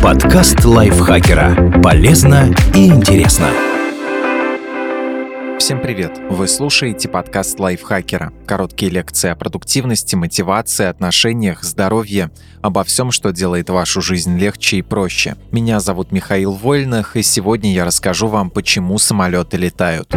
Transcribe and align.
Подкаст 0.00 0.64
лайфхакера. 0.64 1.80
Полезно 1.82 2.54
и 2.76 2.86
интересно. 2.86 3.48
Всем 5.58 5.80
привет! 5.80 6.12
Вы 6.30 6.46
слушаете 6.46 7.08
подкаст 7.08 7.58
лайфхакера. 7.58 8.32
Короткие 8.46 8.92
лекции 8.92 9.30
о 9.30 9.34
продуктивности, 9.34 10.14
мотивации, 10.14 10.86
отношениях, 10.86 11.64
здоровье, 11.64 12.30
обо 12.62 12.84
всем, 12.84 13.10
что 13.10 13.32
делает 13.32 13.68
вашу 13.68 14.00
жизнь 14.00 14.38
легче 14.38 14.76
и 14.76 14.82
проще. 14.82 15.34
Меня 15.50 15.80
зовут 15.80 16.12
Михаил 16.12 16.52
Вольных, 16.52 17.16
и 17.16 17.22
сегодня 17.24 17.72
я 17.72 17.84
расскажу 17.84 18.28
вам, 18.28 18.50
почему 18.50 18.96
самолеты 18.98 19.56
летают. 19.56 20.14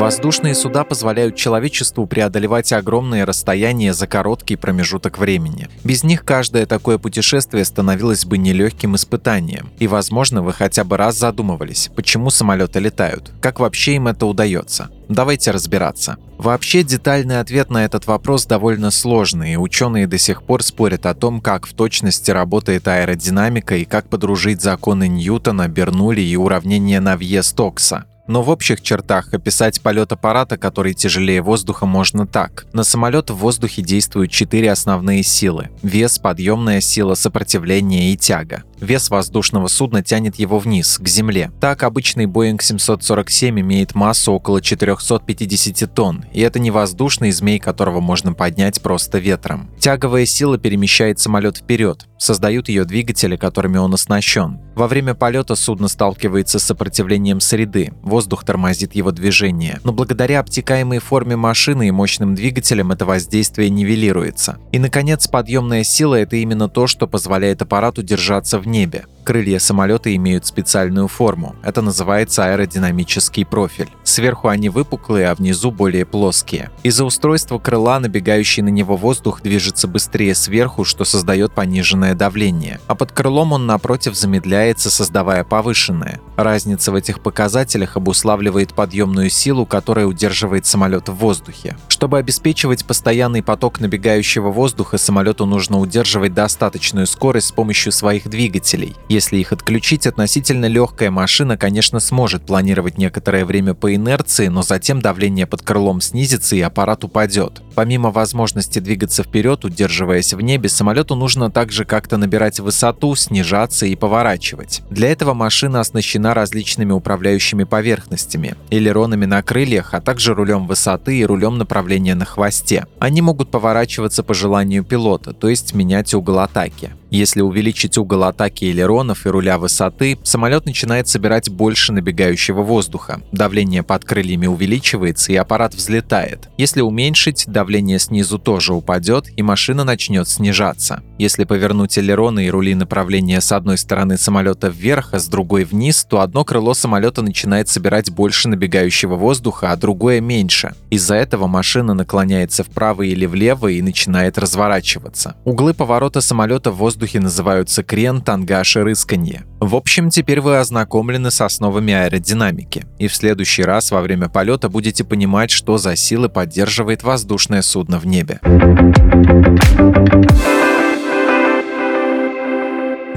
Воздушные 0.00 0.54
суда 0.54 0.84
позволяют 0.84 1.36
человечеству 1.36 2.06
преодолевать 2.06 2.72
огромные 2.72 3.24
расстояния 3.24 3.92
за 3.92 4.06
короткий 4.06 4.56
промежуток 4.56 5.18
времени. 5.18 5.68
Без 5.84 6.04
них 6.04 6.24
каждое 6.24 6.64
такое 6.64 6.96
путешествие 6.96 7.66
становилось 7.66 8.24
бы 8.24 8.38
нелегким 8.38 8.96
испытанием. 8.96 9.68
И, 9.78 9.86
возможно, 9.86 10.42
вы 10.42 10.54
хотя 10.54 10.84
бы 10.84 10.96
раз 10.96 11.18
задумывались, 11.18 11.90
почему 11.94 12.30
самолеты 12.30 12.80
летают, 12.80 13.30
как 13.42 13.60
вообще 13.60 13.96
им 13.96 14.08
это 14.08 14.24
удается. 14.24 14.88
Давайте 15.10 15.50
разбираться. 15.50 16.16
Вообще, 16.38 16.82
детальный 16.82 17.38
ответ 17.38 17.68
на 17.68 17.84
этот 17.84 18.06
вопрос 18.06 18.46
довольно 18.46 18.90
сложный, 18.90 19.52
и 19.52 19.56
ученые 19.58 20.06
до 20.06 20.16
сих 20.16 20.42
пор 20.44 20.62
спорят 20.62 21.04
о 21.04 21.12
том, 21.12 21.42
как 21.42 21.66
в 21.66 21.74
точности 21.74 22.30
работает 22.30 22.88
аэродинамика 22.88 23.76
и 23.76 23.84
как 23.84 24.08
подружить 24.08 24.62
законы 24.62 25.08
Ньютона, 25.08 25.68
Бернули 25.68 26.22
и 26.22 26.36
уравнение 26.36 27.00
Навье-Стокса. 27.00 28.06
Но 28.30 28.44
в 28.44 28.48
общих 28.48 28.80
чертах 28.80 29.34
описать 29.34 29.80
полет 29.80 30.12
аппарата, 30.12 30.56
который 30.56 30.94
тяжелее 30.94 31.42
воздуха, 31.42 31.84
можно 31.84 32.28
так. 32.28 32.64
На 32.72 32.84
самолет 32.84 33.28
в 33.28 33.34
воздухе 33.34 33.82
действуют 33.82 34.30
четыре 34.30 34.70
основные 34.70 35.24
силы– 35.24 35.70
вес, 35.82 36.20
подъемная 36.20 36.80
сила, 36.80 37.14
сопротивление 37.14 38.12
и 38.12 38.16
тяга. 38.16 38.62
Вес 38.80 39.10
воздушного 39.10 39.66
судна 39.66 40.04
тянет 40.04 40.36
его 40.36 40.60
вниз, 40.60 40.98
к 40.98 41.08
земле. 41.08 41.50
Так, 41.60 41.82
обычный 41.82 42.26
Boeing 42.26 42.62
747 42.62 43.60
имеет 43.60 43.96
массу 43.96 44.32
около 44.32 44.62
450 44.62 45.92
тонн, 45.92 46.24
и 46.32 46.40
это 46.40 46.60
не 46.60 46.70
воздушный 46.70 47.32
змей, 47.32 47.58
которого 47.58 48.00
можно 48.00 48.32
поднять 48.32 48.80
просто 48.80 49.18
ветром. 49.18 49.68
Тяговая 49.80 50.24
сила 50.24 50.56
перемещает 50.56 51.18
самолет 51.18 51.58
вперед, 51.58 52.06
создают 52.16 52.68
ее 52.68 52.84
двигатели, 52.84 53.36
которыми 53.36 53.76
он 53.76 53.92
оснащен. 53.92 54.60
Во 54.74 54.88
время 54.88 55.14
полета 55.14 55.56
судно 55.56 55.88
сталкивается 55.88 56.58
с 56.58 56.62
сопротивлением 56.62 57.40
среды, 57.40 57.92
воздух 58.20 58.44
тормозит 58.44 58.94
его 58.94 59.12
движение, 59.12 59.80
но 59.82 59.94
благодаря 59.94 60.40
обтекаемой 60.40 60.98
форме 60.98 61.36
машины 61.36 61.88
и 61.88 61.90
мощным 61.90 62.34
двигателям 62.34 62.92
это 62.92 63.06
воздействие 63.06 63.70
нивелируется. 63.70 64.58
И, 64.72 64.78
наконец, 64.78 65.26
подъемная 65.26 65.84
сила– 65.84 66.14
это 66.16 66.36
именно 66.36 66.68
то, 66.68 66.86
что 66.86 67.06
позволяет 67.06 67.62
аппарату 67.62 68.02
держаться 68.02 68.58
в 68.58 68.66
небе. 68.66 69.06
Крылья 69.30 69.60
самолета 69.60 70.12
имеют 70.16 70.44
специальную 70.44 71.06
форму. 71.06 71.54
Это 71.62 71.82
называется 71.82 72.46
аэродинамический 72.46 73.46
профиль. 73.46 73.88
Сверху 74.02 74.48
они 74.48 74.68
выпуклые, 74.68 75.28
а 75.28 75.36
внизу 75.36 75.70
более 75.70 76.04
плоские. 76.04 76.72
Из-за 76.82 77.04
устройства 77.04 77.60
крыла 77.60 78.00
набегающий 78.00 78.64
на 78.64 78.70
него 78.70 78.96
воздух 78.96 79.40
движется 79.40 79.86
быстрее 79.86 80.34
сверху, 80.34 80.82
что 80.84 81.04
создает 81.04 81.52
пониженное 81.52 82.14
давление. 82.14 82.80
А 82.88 82.96
под 82.96 83.12
крылом 83.12 83.52
он, 83.52 83.66
напротив, 83.66 84.16
замедляется, 84.16 84.90
создавая 84.90 85.44
повышенное. 85.44 86.20
Разница 86.36 86.90
в 86.90 86.96
этих 86.96 87.20
показателях 87.20 87.96
обуславливает 87.96 88.74
подъемную 88.74 89.30
силу, 89.30 89.64
которая 89.64 90.06
удерживает 90.06 90.66
самолет 90.66 91.08
в 91.08 91.14
воздухе. 91.14 91.76
Чтобы 91.86 92.18
обеспечивать 92.18 92.84
постоянный 92.84 93.44
поток 93.44 93.78
набегающего 93.78 94.50
воздуха, 94.50 94.98
самолету 94.98 95.46
нужно 95.46 95.78
удерживать 95.78 96.34
достаточную 96.34 97.06
скорость 97.06 97.46
с 97.46 97.52
помощью 97.52 97.92
своих 97.92 98.28
двигателей. 98.28 98.96
Их 99.28 99.52
отключить, 99.52 100.06
относительно 100.06 100.66
легкая 100.66 101.10
машина, 101.10 101.56
конечно, 101.56 102.00
сможет 102.00 102.46
планировать 102.46 102.98
некоторое 102.98 103.44
время 103.44 103.74
по 103.74 103.94
инерции, 103.94 104.48
но 104.48 104.62
затем 104.62 105.00
давление 105.00 105.46
под 105.46 105.62
крылом 105.62 106.00
снизится 106.00 106.56
и 106.56 106.60
аппарат 106.60 107.04
упадет. 107.04 107.62
Помимо 107.74 108.10
возможности 108.10 108.78
двигаться 108.78 109.22
вперед, 109.22 109.64
удерживаясь 109.64 110.34
в 110.34 110.40
небе, 110.40 110.68
самолету 110.68 111.14
нужно 111.14 111.50
также 111.50 111.84
как-то 111.84 112.16
набирать 112.16 112.60
высоту, 112.60 113.14
снижаться 113.14 113.86
и 113.86 113.96
поворачивать. 113.96 114.82
Для 114.90 115.10
этого 115.10 115.34
машина 115.34 115.80
оснащена 115.80 116.34
различными 116.34 116.92
управляющими 116.92 117.64
поверхностями, 117.64 118.54
элеронами 118.70 119.26
на 119.26 119.42
крыльях, 119.42 119.94
а 119.94 120.00
также 120.00 120.34
рулем 120.34 120.66
высоты 120.66 121.18
и 121.18 121.24
рулем 121.24 121.58
направления 121.58 122.14
на 122.14 122.24
хвосте. 122.24 122.86
Они 122.98 123.22
могут 123.22 123.50
поворачиваться 123.50 124.22
по 124.22 124.34
желанию 124.34 124.84
пилота, 124.84 125.32
то 125.32 125.48
есть 125.48 125.74
менять 125.74 126.14
угол 126.14 126.40
атаки. 126.40 126.90
Если 127.10 127.40
увеличить 127.40 127.98
угол 127.98 128.24
атаки 128.24 128.66
элеронов 128.66 129.26
и 129.26 129.28
руля 129.28 129.58
высоты, 129.58 130.18
самолет 130.22 130.64
начинает 130.64 131.08
собирать 131.08 131.50
больше 131.50 131.92
набегающего 131.92 132.62
воздуха. 132.62 133.20
Давление 133.32 133.82
под 133.82 134.04
крыльями 134.04 134.46
увеличивается 134.46 135.32
и 135.32 135.36
аппарат 135.36 135.74
взлетает. 135.74 136.48
Если 136.56 136.80
уменьшить, 136.80 137.44
давление 137.48 137.98
снизу 137.98 138.38
тоже 138.38 138.74
упадет 138.74 139.26
и 139.36 139.42
машина 139.42 139.84
начнет 139.84 140.28
снижаться. 140.28 141.02
Если 141.18 141.44
повернуть 141.44 141.98
элероны 141.98 142.46
и 142.46 142.50
рули 142.50 142.74
направления 142.74 143.40
с 143.40 143.50
одной 143.52 143.76
стороны 143.76 144.16
самолета 144.16 144.68
вверх, 144.68 145.12
а 145.12 145.18
с 145.18 145.26
другой 145.26 145.64
вниз, 145.64 146.06
то 146.08 146.20
одно 146.20 146.44
крыло 146.44 146.74
самолета 146.74 147.22
начинает 147.22 147.68
собирать 147.68 148.10
больше 148.10 148.48
набегающего 148.48 149.16
воздуха, 149.16 149.72
а 149.72 149.76
другое 149.76 150.20
меньше. 150.20 150.74
Из-за 150.90 151.16
этого 151.16 151.46
машина 151.46 151.94
наклоняется 151.94 152.62
вправо 152.62 153.02
или 153.02 153.26
влево 153.26 153.68
и 153.68 153.82
начинает 153.82 154.38
разворачиваться. 154.38 155.34
Углы 155.44 155.74
поворота 155.74 156.20
самолета 156.20 156.70
в 156.70 156.76
воздухе 157.00 157.20
называются 157.20 157.82
крен, 157.82 158.20
тангаж 158.20 158.76
и 158.76 158.80
рысканье. 158.80 159.46
В 159.58 159.74
общем, 159.74 160.10
теперь 160.10 160.42
вы 160.42 160.58
ознакомлены 160.58 161.30
с 161.30 161.40
основами 161.40 161.94
аэродинамики, 161.94 162.84
и 162.98 163.08
в 163.08 163.14
следующий 163.14 163.62
раз 163.62 163.90
во 163.90 164.02
время 164.02 164.28
полета 164.28 164.68
будете 164.68 165.02
понимать, 165.02 165.50
что 165.50 165.78
за 165.78 165.96
силы 165.96 166.28
поддерживает 166.28 167.02
воздушное 167.02 167.62
судно 167.62 167.98
в 167.98 168.06
небе. 168.06 168.38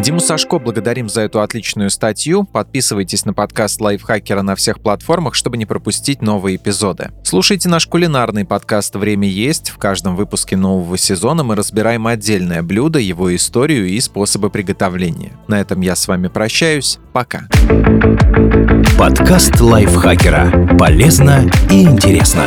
Диму 0.04 0.20
Сашко 0.20 0.60
благодарим 0.60 1.08
за 1.08 1.22
эту 1.22 1.40
отличную 1.40 1.90
статью. 1.90 2.44
Подписывайтесь 2.44 3.24
на 3.24 3.34
подкаст 3.34 3.80
Лайфхакера 3.80 4.42
на 4.42 4.58
всех 4.58 4.82
платформах, 4.82 5.34
чтобы 5.34 5.56
не 5.56 5.66
пропустить 5.66 6.22
новые 6.22 6.58
эпизоды. 6.58 7.12
Слушайте 7.24 7.70
наш 7.70 7.88
кулинарный 7.88 8.44
подкаст 8.44 8.96
«Время 8.96 9.30
есть». 9.30 9.70
В 9.70 9.78
каждом 9.78 10.18
выпуске 10.18 10.58
нового 10.58 10.98
сезона 10.98 11.46
мы 11.46 11.56
разбираем 11.56 12.06
отдельное 12.06 12.62
блюдо, 12.64 13.00
его 13.00 13.34
историю 13.34 13.88
и 13.88 13.98
способы 14.02 14.50
приготовления. 14.50 15.32
На 15.48 15.62
этом 15.62 15.80
я 15.80 15.96
с 15.96 16.06
вами 16.06 16.28
прощаюсь. 16.28 17.00
Пока. 17.14 17.48
Подкаст 19.00 19.62
Лайфхакера. 19.62 20.76
Полезно 20.78 21.50
и 21.72 21.84
интересно. 21.84 22.46